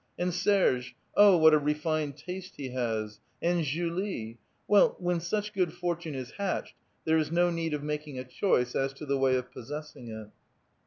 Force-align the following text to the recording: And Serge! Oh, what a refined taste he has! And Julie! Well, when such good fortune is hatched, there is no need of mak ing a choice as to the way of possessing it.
And 0.17 0.33
Serge! 0.33 0.95
Oh, 1.15 1.37
what 1.37 1.53
a 1.53 1.59
refined 1.59 2.17
taste 2.17 2.55
he 2.57 2.69
has! 2.69 3.19
And 3.39 3.63
Julie! 3.63 4.39
Well, 4.67 4.95
when 4.97 5.19
such 5.19 5.53
good 5.53 5.73
fortune 5.73 6.15
is 6.15 6.31
hatched, 6.39 6.73
there 7.05 7.19
is 7.19 7.31
no 7.31 7.51
need 7.51 7.75
of 7.75 7.83
mak 7.83 8.07
ing 8.07 8.17
a 8.17 8.23
choice 8.23 8.73
as 8.75 8.93
to 8.93 9.05
the 9.05 9.19
way 9.19 9.35
of 9.35 9.51
possessing 9.51 10.07
it. 10.07 10.29